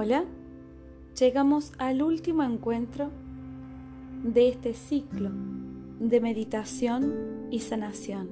Hola, 0.00 0.26
llegamos 1.18 1.72
al 1.76 2.02
último 2.02 2.44
encuentro 2.44 3.10
de 4.22 4.48
este 4.48 4.72
ciclo 4.72 5.28
de 5.98 6.20
meditación 6.20 7.48
y 7.50 7.58
sanación. 7.58 8.28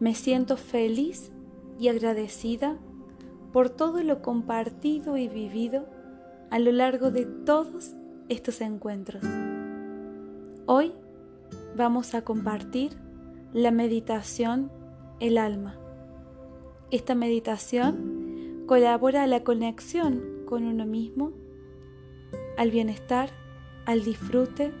Me 0.00 0.14
siento 0.14 0.58
feliz 0.58 1.32
y 1.80 1.88
agradecida 1.88 2.76
por 3.54 3.70
todo 3.70 4.02
lo 4.02 4.20
compartido 4.20 5.16
y 5.16 5.28
vivido 5.28 5.86
a 6.50 6.58
lo 6.58 6.72
largo 6.72 7.10
de 7.10 7.24
todos 7.24 7.94
estos 8.28 8.60
encuentros. 8.60 9.24
Hoy 10.66 10.92
vamos 11.74 12.14
a 12.14 12.20
compartir 12.20 12.92
la 13.54 13.70
meditación 13.70 14.70
El 15.20 15.38
alma. 15.38 15.78
Esta 16.90 17.14
meditación 17.14 18.17
colabora 18.68 19.22
a 19.22 19.26
la 19.26 19.44
conexión 19.44 20.44
con 20.44 20.64
uno 20.64 20.84
mismo, 20.84 21.32
al 22.58 22.70
bienestar, 22.70 23.30
al 23.86 24.04
disfrute 24.04 24.72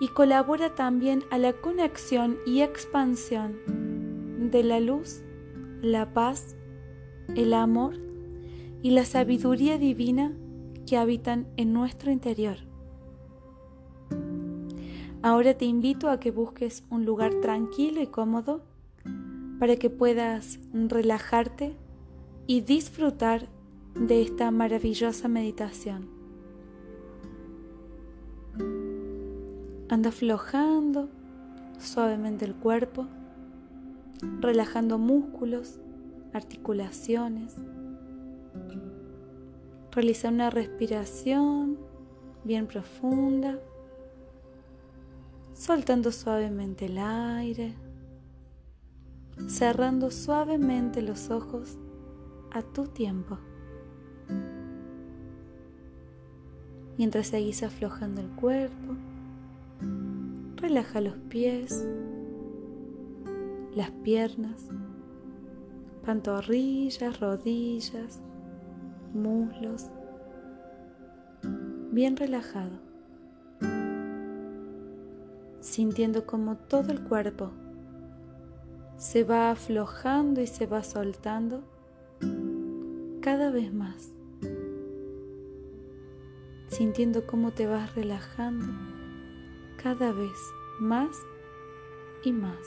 y 0.00 0.08
colabora 0.08 0.74
también 0.74 1.24
a 1.30 1.36
la 1.36 1.52
conexión 1.52 2.38
y 2.46 2.62
expansión 2.62 4.50
de 4.50 4.64
la 4.64 4.80
luz, 4.80 5.22
la 5.82 6.14
paz, 6.14 6.56
el 7.36 7.52
amor 7.52 7.96
y 8.80 8.92
la 8.92 9.04
sabiduría 9.04 9.76
divina 9.76 10.32
que 10.86 10.96
habitan 10.96 11.46
en 11.58 11.74
nuestro 11.74 12.12
interior. 12.12 12.56
Ahora 15.20 15.52
te 15.52 15.66
invito 15.66 16.08
a 16.08 16.18
que 16.18 16.30
busques 16.30 16.82
un 16.88 17.04
lugar 17.04 17.34
tranquilo 17.42 18.00
y 18.00 18.06
cómodo 18.06 18.62
para 19.58 19.76
que 19.76 19.90
puedas 19.90 20.60
relajarte 20.72 21.76
y 22.46 22.60
disfrutar 22.60 23.48
de 23.94 24.22
esta 24.22 24.50
maravillosa 24.50 25.28
meditación. 25.28 26.08
Anda 29.88 30.08
aflojando 30.08 31.08
suavemente 31.78 32.44
el 32.44 32.54
cuerpo, 32.54 33.06
relajando 34.40 34.98
músculos, 34.98 35.78
articulaciones. 36.32 37.54
Realiza 39.92 40.28
una 40.28 40.50
respiración 40.50 41.78
bien 42.42 42.66
profunda, 42.66 43.58
soltando 45.54 46.10
suavemente 46.10 46.86
el 46.86 46.98
aire, 46.98 47.74
cerrando 49.46 50.10
suavemente 50.10 51.00
los 51.00 51.30
ojos 51.30 51.78
a 52.54 52.62
tu 52.62 52.86
tiempo. 52.86 53.36
Mientras 56.96 57.26
seguís 57.26 57.64
aflojando 57.64 58.20
el 58.20 58.28
cuerpo, 58.28 58.94
relaja 60.56 61.00
los 61.00 61.16
pies, 61.28 61.86
las 63.74 63.90
piernas, 63.90 64.68
pantorrillas, 66.06 67.18
rodillas, 67.18 68.22
muslos, 69.12 69.90
bien 71.90 72.16
relajado, 72.16 72.78
sintiendo 75.58 76.24
como 76.24 76.56
todo 76.56 76.92
el 76.92 77.02
cuerpo 77.02 77.50
se 78.96 79.24
va 79.24 79.50
aflojando 79.50 80.40
y 80.40 80.46
se 80.46 80.66
va 80.66 80.84
soltando 80.84 81.73
cada 83.20 83.50
vez 83.50 83.72
más, 83.72 84.12
sintiendo 86.68 87.26
cómo 87.26 87.52
te 87.52 87.66
vas 87.66 87.94
relajando 87.94 88.66
cada 89.82 90.12
vez 90.12 90.36
más 90.80 91.16
y 92.24 92.32
más. 92.32 92.58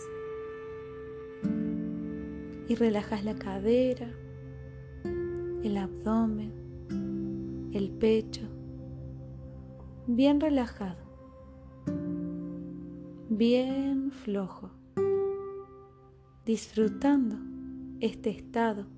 Y 2.67 2.75
relajas 2.75 3.23
la 3.23 3.35
cadera, 3.35 4.09
el 5.63 5.77
abdomen, 5.77 7.71
el 7.73 7.91
pecho, 7.91 8.47
bien 10.07 10.39
relajado, 10.39 11.03
bien 13.29 14.11
flojo, 14.11 14.71
disfrutando 16.45 17.35
este 17.99 18.29
estado 18.29 18.96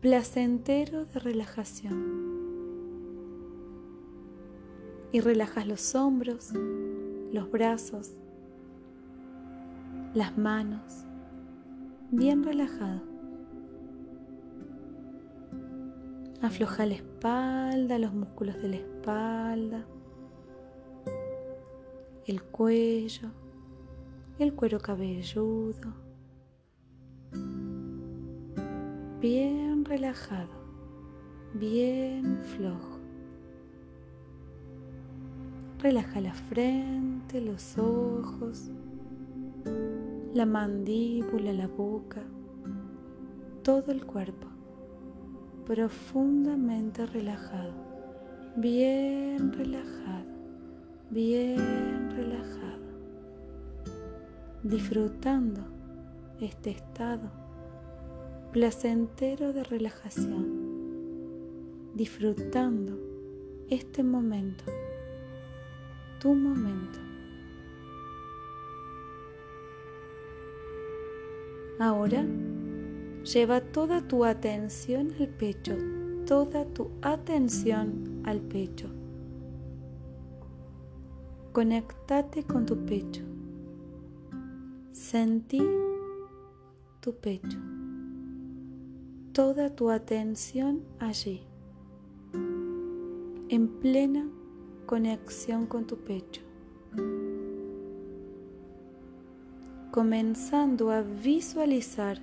placentero 0.00 1.06
de 1.06 1.20
relajación. 1.20 2.26
Y 5.12 5.20
relajas 5.20 5.66
los 5.66 5.94
hombros, 5.94 6.52
los 7.32 7.50
brazos, 7.50 8.12
las 10.14 10.36
manos, 10.36 11.04
bien 12.10 12.42
relajado. 12.42 13.02
Afloja 16.42 16.84
la 16.84 16.94
espalda, 16.94 17.98
los 17.98 18.12
músculos 18.12 18.60
de 18.60 18.68
la 18.68 18.76
espalda, 18.76 19.86
el 22.26 22.42
cuello, 22.42 23.30
el 24.38 24.52
cuero 24.52 24.78
cabelludo 24.80 26.05
bien 29.28 29.84
relajado, 29.84 30.52
bien 31.52 32.38
flojo. 32.54 33.00
Relaja 35.80 36.20
la 36.20 36.32
frente, 36.32 37.40
los 37.40 37.76
ojos, 37.76 38.70
la 40.32 40.46
mandíbula, 40.46 41.52
la 41.52 41.66
boca, 41.66 42.22
todo 43.64 43.90
el 43.90 44.06
cuerpo, 44.06 44.46
profundamente 45.66 47.04
relajado, 47.06 47.72
bien 48.54 49.52
relajado, 49.52 50.30
bien 51.10 52.12
relajado, 52.12 52.86
disfrutando 54.62 55.62
este 56.40 56.70
estado 56.70 57.45
placentero 58.56 59.52
de 59.52 59.62
relajación, 59.64 60.42
disfrutando 61.92 62.98
este 63.68 64.02
momento, 64.02 64.64
tu 66.18 66.32
momento. 66.32 66.98
Ahora 71.78 72.24
lleva 73.24 73.60
toda 73.60 74.00
tu 74.00 74.24
atención 74.24 75.12
al 75.20 75.28
pecho, 75.28 75.76
toda 76.24 76.64
tu 76.64 76.92
atención 77.02 78.22
al 78.24 78.40
pecho. 78.40 78.88
Conectate 81.52 82.42
con 82.44 82.64
tu 82.64 82.86
pecho. 82.86 83.20
Sentí 84.92 85.60
tu 87.02 87.14
pecho 87.16 87.58
toda 89.36 89.68
tu 89.68 89.90
atención 89.90 90.82
allí, 90.98 91.42
en 93.50 93.68
plena 93.82 94.26
conexión 94.86 95.66
con 95.66 95.86
tu 95.86 95.98
pecho, 95.98 96.40
comenzando 99.90 100.90
a 100.90 101.02
visualizar 101.02 102.18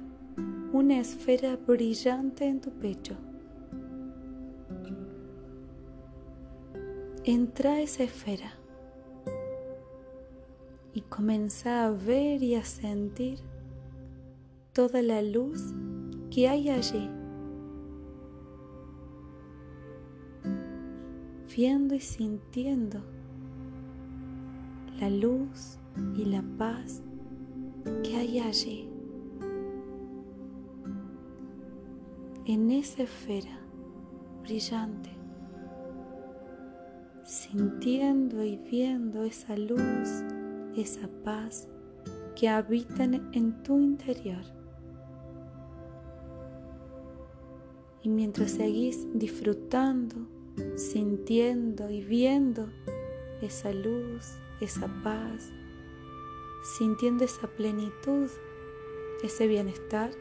una 0.71 0.99
esfera 1.01 1.55
brillante 1.55 2.47
en 2.47 2.59
tu 2.59 2.71
pecho. 2.71 3.15
Entra 7.25 7.73
a 7.73 7.81
esa 7.81 8.05
esfera 8.05 8.53
y 10.95 11.01
comienza 11.01 11.85
a 11.85 11.91
ver 11.91 12.41
y 12.41 12.55
a 12.55 12.65
sentir 12.65 13.37
toda 14.73 15.03
la 15.03 15.21
luz 15.21 15.75
que 16.33 16.49
hay 16.49 16.69
allí. 16.69 17.09
Viendo 21.55 21.93
y 21.93 21.99
sintiendo 21.99 22.99
la 24.99 25.11
luz 25.11 25.77
y 26.15 26.25
la 26.25 26.43
paz 26.57 27.03
que 28.03 28.15
hay 28.15 28.39
allí. 28.39 28.89
En 32.45 32.71
esa 32.71 33.03
esfera 33.03 33.59
brillante, 34.41 35.11
sintiendo 37.23 38.43
y 38.43 38.57
viendo 38.57 39.23
esa 39.23 39.55
luz, 39.55 40.23
esa 40.75 41.07
paz 41.23 41.67
que 42.35 42.49
habitan 42.49 43.29
en 43.33 43.61
tu 43.61 43.79
interior. 43.79 44.62
Y 48.03 48.09
mientras 48.09 48.51
seguís 48.51 49.07
disfrutando, 49.13 50.27
sintiendo 50.75 51.89
y 51.89 52.03
viendo 52.03 52.69
esa 53.41 53.71
luz, 53.71 54.37
esa 54.59 54.87
paz, 55.03 55.51
sintiendo 56.77 57.23
esa 57.23 57.47
plenitud, 57.47 58.29
ese 59.23 59.47
bienestar, 59.47 60.11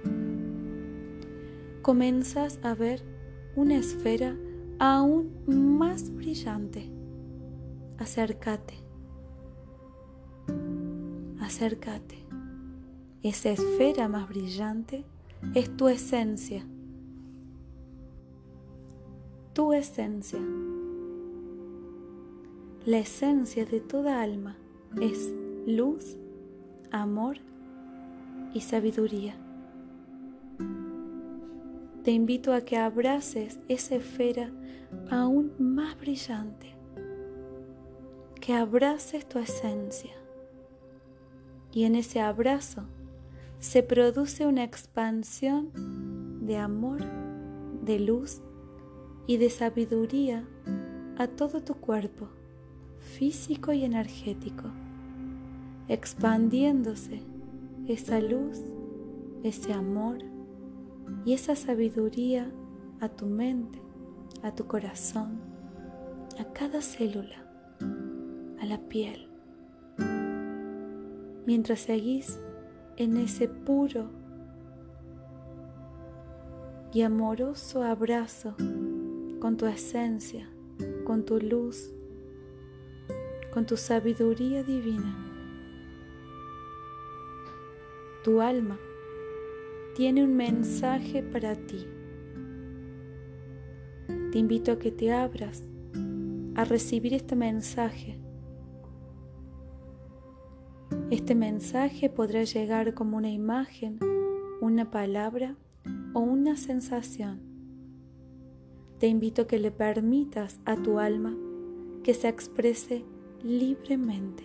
comenzas 1.82 2.60
a 2.62 2.74
ver 2.74 3.02
una 3.56 3.76
esfera 3.76 4.36
aún 4.78 5.32
más 5.46 6.14
brillante. 6.14 6.88
Acércate, 7.98 8.74
acércate. 11.40 12.18
Esa 13.22 13.50
esfera 13.50 14.08
más 14.08 14.28
brillante 14.28 15.04
es 15.54 15.76
tu 15.76 15.88
esencia. 15.88 16.66
Tu 19.54 19.74
esencia. 19.74 20.40
La 22.86 22.96
esencia 22.96 23.66
de 23.66 23.80
toda 23.80 24.22
alma 24.22 24.56
es 24.98 25.30
luz, 25.66 26.16
amor 26.90 27.36
y 28.54 28.62
sabiduría. 28.62 29.34
Te 32.02 32.12
invito 32.12 32.54
a 32.54 32.62
que 32.62 32.78
abraces 32.78 33.60
esa 33.68 33.96
esfera 33.96 34.50
aún 35.10 35.52
más 35.58 35.98
brillante, 36.00 36.74
que 38.40 38.54
abraces 38.54 39.28
tu 39.28 39.38
esencia. 39.38 40.14
Y 41.72 41.84
en 41.84 41.94
ese 41.94 42.22
abrazo 42.22 42.84
se 43.58 43.82
produce 43.82 44.46
una 44.46 44.64
expansión 44.64 46.46
de 46.46 46.56
amor, 46.56 47.02
de 47.82 47.98
luz 47.98 48.40
y 49.26 49.36
de 49.36 49.50
sabiduría 49.50 50.44
a 51.16 51.26
todo 51.26 51.62
tu 51.62 51.74
cuerpo, 51.74 52.28
físico 52.98 53.72
y 53.72 53.84
energético, 53.84 54.64
expandiéndose 55.88 57.22
esa 57.86 58.20
luz, 58.20 58.60
ese 59.42 59.72
amor 59.72 60.18
y 61.24 61.34
esa 61.34 61.56
sabiduría 61.56 62.50
a 63.00 63.08
tu 63.08 63.26
mente, 63.26 63.80
a 64.42 64.54
tu 64.54 64.66
corazón, 64.66 65.40
a 66.38 66.44
cada 66.52 66.80
célula, 66.80 67.44
a 68.60 68.66
la 68.66 68.78
piel. 68.88 69.28
Mientras 71.46 71.80
seguís 71.80 72.38
en 72.96 73.16
ese 73.16 73.48
puro 73.48 74.10
y 76.92 77.02
amoroso 77.02 77.82
abrazo 77.82 78.54
con 79.42 79.56
tu 79.56 79.66
esencia, 79.66 80.48
con 81.02 81.24
tu 81.24 81.40
luz, 81.40 81.92
con 83.52 83.66
tu 83.66 83.76
sabiduría 83.76 84.62
divina. 84.62 85.16
Tu 88.22 88.40
alma 88.40 88.78
tiene 89.96 90.22
un 90.22 90.36
mensaje 90.36 91.24
para 91.24 91.56
ti. 91.56 91.88
Te 94.30 94.38
invito 94.38 94.70
a 94.70 94.78
que 94.78 94.92
te 94.92 95.10
abras 95.10 95.64
a 96.54 96.64
recibir 96.64 97.12
este 97.12 97.34
mensaje. 97.34 98.20
Este 101.10 101.34
mensaje 101.34 102.08
podrá 102.10 102.44
llegar 102.44 102.94
como 102.94 103.16
una 103.16 103.32
imagen, 103.32 103.98
una 104.60 104.92
palabra 104.92 105.56
o 106.14 106.20
una 106.20 106.56
sensación. 106.56 107.51
Te 109.02 109.08
invito 109.08 109.42
a 109.42 109.46
que 109.48 109.58
le 109.58 109.72
permitas 109.72 110.60
a 110.64 110.76
tu 110.76 111.00
alma 111.00 111.36
que 112.04 112.14
se 112.14 112.28
exprese 112.28 113.04
libremente 113.42 114.44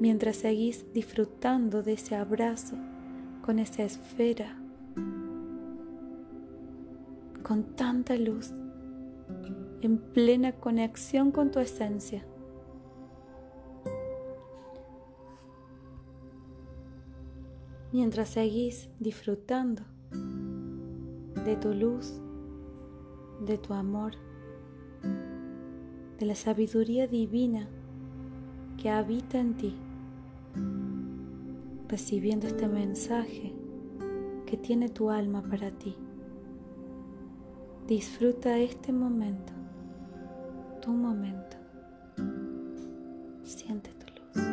mientras 0.00 0.36
seguís 0.36 0.86
disfrutando 0.94 1.82
de 1.82 1.92
ese 1.92 2.16
abrazo 2.16 2.74
con 3.44 3.58
esa 3.58 3.82
esfera, 3.82 4.58
con 7.42 7.76
tanta 7.76 8.16
luz, 8.16 8.54
en 9.82 9.98
plena 9.98 10.52
conexión 10.52 11.32
con 11.32 11.50
tu 11.50 11.58
esencia. 11.58 12.26
Mientras 17.92 18.30
seguís 18.30 18.88
disfrutando 18.98 19.82
de 21.44 21.56
tu 21.56 21.74
luz, 21.74 22.22
de 23.40 23.58
tu 23.58 23.74
amor, 23.74 24.12
de 26.18 26.26
la 26.26 26.34
sabiduría 26.34 27.06
divina 27.06 27.68
que 28.76 28.90
habita 28.90 29.38
en 29.38 29.56
ti 29.56 29.76
recibiendo 31.88 32.46
este 32.46 32.68
mensaje 32.68 33.52
que 34.46 34.56
tiene 34.56 34.88
tu 34.88 35.10
alma 35.10 35.42
para 35.42 35.70
ti. 35.70 35.96
Disfruta 37.86 38.58
este 38.58 38.92
momento, 38.92 39.52
tu 40.82 40.90
momento. 40.90 41.56
Siente 43.44 43.90
tu 43.92 44.06
luz. 44.06 44.44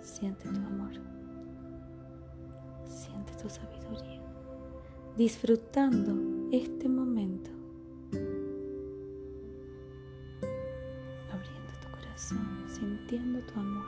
Siente 0.00 0.48
tu 0.48 0.66
amor. 0.66 0.92
Siente 2.84 3.32
tu 3.40 3.48
sabiduría. 3.48 4.31
Disfrutando 5.16 6.48
este 6.52 6.88
momento. 6.88 7.50
Abriendo 11.30 11.72
tu 11.82 11.90
corazón, 11.90 12.64
sintiendo 12.66 13.40
tu 13.40 13.60
amor. 13.60 13.84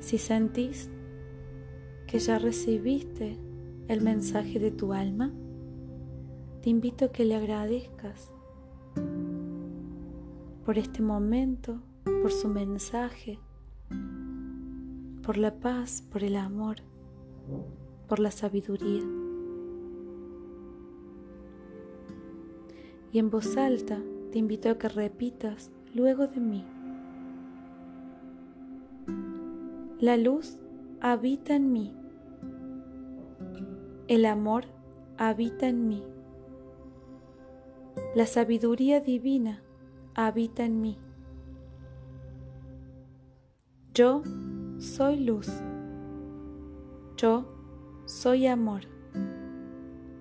Si 0.00 0.16
sentís 0.16 0.88
que 2.06 2.18
ya 2.18 2.38
recibiste 2.38 3.38
el 3.88 4.00
mensaje 4.00 4.58
de 4.58 4.70
tu 4.70 4.94
alma, 4.94 5.32
te 6.62 6.70
invito 6.70 7.04
a 7.04 7.12
que 7.12 7.26
le 7.26 7.34
agradezcas 7.34 8.32
por 10.64 10.78
este 10.78 11.02
momento, 11.02 11.82
por 12.22 12.32
su 12.32 12.48
mensaje, 12.48 13.38
por 15.24 15.38
la 15.38 15.54
paz, 15.54 16.02
por 16.12 16.22
el 16.22 16.36
amor, 16.36 16.76
por 18.08 18.18
la 18.18 18.30
sabiduría. 18.30 19.02
Y 23.10 23.18
en 23.18 23.30
voz 23.30 23.56
alta 23.56 24.02
te 24.32 24.38
invito 24.38 24.68
a 24.68 24.76
que 24.76 24.88
repitas 24.88 25.70
luego 25.94 26.26
de 26.26 26.40
mí. 26.40 26.64
La 29.98 30.18
luz 30.18 30.58
habita 31.00 31.56
en 31.56 31.72
mí. 31.72 31.96
El 34.08 34.26
amor 34.26 34.66
habita 35.16 35.68
en 35.68 35.88
mí. 35.88 36.02
La 38.14 38.26
sabiduría 38.26 39.00
divina 39.00 39.62
habita 40.14 40.64
en 40.64 40.82
mí. 40.82 40.98
Yo 43.94 44.22
soy 44.78 45.20
luz. 45.20 45.48
Yo 47.16 47.46
soy 48.06 48.46
amor. 48.46 48.82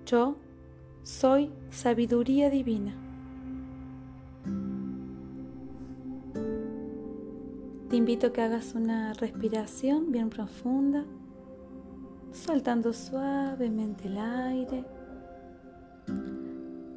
Yo 0.05 0.37
soy 1.03 1.51
sabiduría 1.69 2.49
divina. 2.49 2.93
Te 7.89 7.97
invito 7.97 8.27
a 8.27 8.33
que 8.33 8.41
hagas 8.41 8.73
una 8.73 9.13
respiración 9.13 10.11
bien 10.11 10.29
profunda, 10.29 11.05
soltando 12.31 12.91
suavemente 12.91 14.07
el 14.07 14.17
aire, 14.17 14.83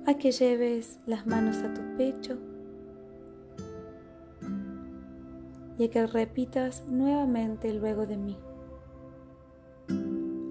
a 0.07 0.15
que 0.15 0.33
lleves 0.33 0.99
las 1.07 1.27
manos 1.27 1.59
a 1.59 1.75
tu 1.75 1.83
pecho 1.97 2.39
y 5.79 5.85
a 5.85 5.91
que 5.91 6.07
repitas 6.07 6.87
nuevamente 6.89 7.73
luego 7.73 8.07
de 8.07 8.17
mí. 8.17 8.37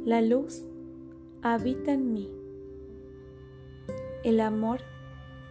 La 0.06 0.22
luz 0.22 0.64
habita 1.42 1.94
en 1.94 2.14
mí. 2.14 2.32
El 4.24 4.40
amor 4.40 4.82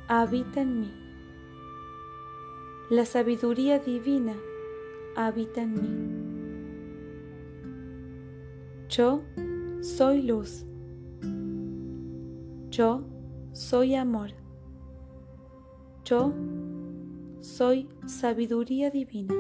habita 0.09 0.61
en 0.61 0.81
mí. 0.81 0.93
La 2.91 3.05
sabiduría 3.05 3.79
divina 3.79 4.35
habita 5.17 5.63
en 5.63 5.75
mí. 5.75 6.15
Yo 8.89 9.23
soy 9.81 10.23
luz. 10.23 10.65
Yo 12.71 13.05
soy 13.53 13.95
amor. 13.95 14.31
Yo 16.05 16.33
soy 17.41 17.89
sabiduría 18.07 18.91
divina. 18.91 19.35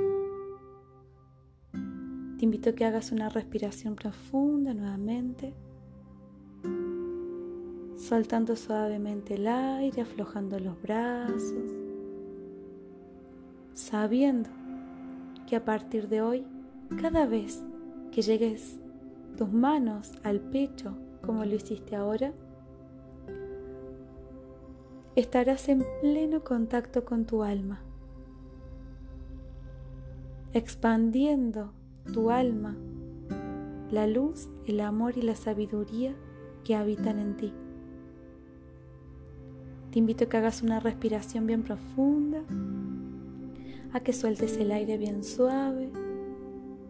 Invito 2.44 2.68
a 2.68 2.72
que 2.74 2.84
hagas 2.84 3.10
una 3.10 3.30
respiración 3.30 3.96
profunda 3.96 4.74
nuevamente, 4.74 5.54
soltando 7.96 8.54
suavemente 8.54 9.36
el 9.36 9.46
aire, 9.46 10.02
aflojando 10.02 10.58
los 10.58 10.78
brazos, 10.82 11.64
sabiendo 13.72 14.50
que 15.46 15.56
a 15.56 15.64
partir 15.64 16.10
de 16.10 16.20
hoy, 16.20 16.46
cada 17.00 17.24
vez 17.24 17.64
que 18.12 18.20
llegues 18.20 18.78
tus 19.38 19.50
manos 19.50 20.12
al 20.22 20.38
pecho, 20.38 20.98
como 21.24 21.46
lo 21.46 21.54
hiciste 21.54 21.96
ahora, 21.96 22.34
estarás 25.16 25.70
en 25.70 25.82
pleno 26.02 26.44
contacto 26.44 27.06
con 27.06 27.24
tu 27.24 27.42
alma, 27.42 27.80
expandiendo 30.52 31.72
tu 32.12 32.30
alma, 32.30 32.76
la 33.90 34.06
luz, 34.06 34.48
el 34.66 34.80
amor 34.80 35.16
y 35.16 35.22
la 35.22 35.36
sabiduría 35.36 36.14
que 36.64 36.74
habitan 36.74 37.18
en 37.18 37.36
ti. 37.36 37.52
Te 39.90 39.98
invito 39.98 40.24
a 40.24 40.28
que 40.28 40.36
hagas 40.36 40.62
una 40.62 40.80
respiración 40.80 41.46
bien 41.46 41.62
profunda, 41.62 42.42
a 43.92 44.00
que 44.00 44.12
sueltes 44.12 44.56
el 44.56 44.72
aire 44.72 44.98
bien 44.98 45.22
suave, 45.22 45.90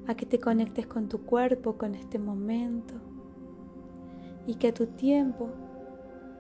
a 0.07 0.15
que 0.15 0.25
te 0.25 0.41
conectes 0.41 0.87
con 0.87 1.09
tu 1.09 1.23
cuerpo, 1.23 1.77
con 1.77 1.95
este 1.95 2.19
momento, 2.19 2.95
y 4.47 4.55
que 4.55 4.69
a 4.69 4.75
tu 4.75 4.87
tiempo 4.87 5.51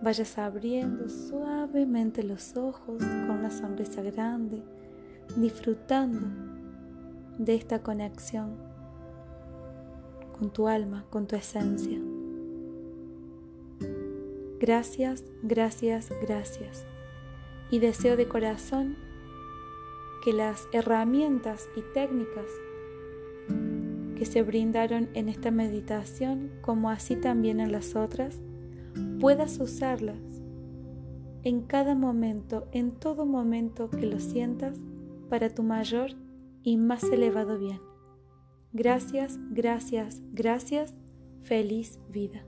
vayas 0.03 0.39
abriendo 0.39 1.09
suavemente 1.09 2.23
los 2.23 2.57
ojos 2.57 2.99
con 2.99 3.31
una 3.31 3.51
sonrisa 3.51 4.03
grande, 4.03 4.63
disfrutando 5.37 6.27
de 7.39 7.55
esta 7.55 7.83
conexión 7.83 8.64
con 10.39 10.51
tu 10.51 10.69
alma, 10.69 11.07
con 11.11 11.27
tu 11.27 11.37
esencia. 11.37 11.99
Gracias, 14.61 15.25
gracias, 15.43 16.11
gracias. 16.21 16.87
Y 17.71 17.79
deseo 17.79 18.17
de 18.17 18.29
corazón 18.29 18.97
que 20.23 20.33
las 20.33 20.69
herramientas 20.73 21.69
y 21.77 21.83
técnicas 21.93 22.47
que 24.17 24.27
se 24.27 24.43
brindaron 24.43 25.09
en 25.15 25.29
esta 25.29 25.51
meditación, 25.51 26.51
como 26.61 26.91
así 26.91 27.17
también 27.17 27.61
en 27.61 27.73
las 27.73 27.97
otras, 27.97 28.41
puedas 29.21 29.59
usarlas 29.61 30.19
en 31.43 31.63
cada 31.63 31.95
momento, 31.95 32.69
en 32.73 32.93
todo 32.93 33.27
momento 33.27 33.91
que 33.91 34.07
lo 34.07 34.19
sientas, 34.19 34.81
para 35.29 35.51
tu 35.51 35.63
mayor 35.63 36.11
y 36.63 36.77
más 36.77 37.05
elevado 37.05 37.59
bien. 37.59 37.81
Gracias, 38.75 39.39
gracias, 39.51 40.21
gracias. 40.33 40.95
Feliz 41.45 42.01
vida. 42.11 42.45